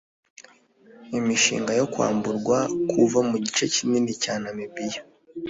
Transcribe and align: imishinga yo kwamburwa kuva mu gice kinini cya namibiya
imishinga 1.17 1.71
yo 1.79 1.85
kwamburwa 1.93 2.57
kuva 2.89 3.19
mu 3.29 3.37
gice 3.43 3.63
kinini 3.73 4.11
cya 4.21 4.33
namibiya 4.41 5.01